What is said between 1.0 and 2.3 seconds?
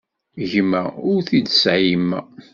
ur d-tesɛi yemma.